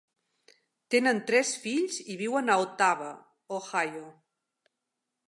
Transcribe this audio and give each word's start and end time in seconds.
Tenen 0.93 1.19
tres 1.31 1.51
fills 1.65 1.99
i 2.13 2.17
viuen 2.23 2.51
a 2.53 2.57
Ottawa 2.65 3.13
(Ohio). 3.59 4.05